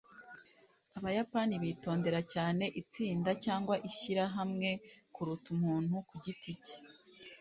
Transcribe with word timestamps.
abayapani 0.97 1.55
bitondera 1.63 2.19
cyane 2.33 2.65
itsinda 2.81 3.31
cyangwa 3.43 3.75
ishyirahamwe 3.89 4.69
kuruta 5.15 5.47
umuntu 5.55 5.95
ku 6.07 6.15
giti 6.23 6.53
cye 6.65 6.75